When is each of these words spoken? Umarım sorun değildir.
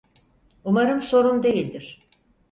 Umarım 0.63 1.01
sorun 1.01 1.43
değildir. 1.43 1.99